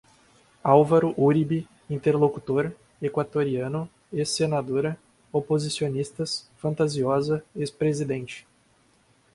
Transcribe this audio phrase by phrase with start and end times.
[0.63, 4.97] álvaro uribe, interlocutor, equatoriano, ex-senadora,
[5.31, 8.47] oposicionistas, fantasiosa, ex-presidente